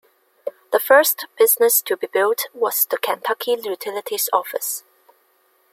[0.71, 4.83] The first business to be built was the Kentucky Utilities office.